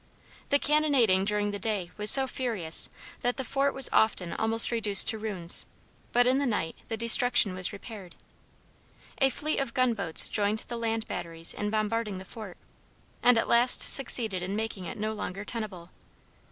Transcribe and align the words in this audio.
The 0.49 0.57
cannonading 0.57 1.25
during 1.25 1.51
the 1.51 1.59
day 1.59 1.91
was 1.95 2.09
so 2.09 2.25
furious 2.25 2.89
that 3.19 3.37
the 3.37 3.43
fort 3.43 3.75
was 3.75 3.87
often 3.93 4.33
almost 4.33 4.71
reduced 4.71 5.07
to 5.09 5.19
ruins, 5.19 5.63
but 6.11 6.25
in 6.25 6.39
the 6.39 6.47
night 6.47 6.75
the 6.87 6.97
destruction 6.97 7.53
was 7.53 7.71
repaired. 7.71 8.15
A 9.19 9.29
fleet 9.29 9.59
of 9.59 9.75
gunboats 9.75 10.27
joined 10.27 10.65
the 10.67 10.77
land 10.77 11.07
batteries 11.07 11.53
in 11.53 11.69
bombarding 11.69 12.17
the 12.17 12.25
fort, 12.25 12.57
and 13.21 13.37
at 13.37 13.47
last 13.47 13.83
succeeded 13.83 14.41
in 14.41 14.55
making 14.55 14.85
it 14.85 14.97
no 14.97 15.13
longer 15.13 15.45
tenable. 15.45 15.91